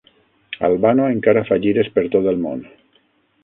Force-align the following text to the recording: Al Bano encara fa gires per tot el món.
Al 0.69 0.77
Bano 0.85 1.05
encara 1.17 1.45
fa 1.51 1.59
gires 1.67 1.93
per 1.99 2.07
tot 2.19 2.33
el 2.35 2.43
món. 2.49 2.69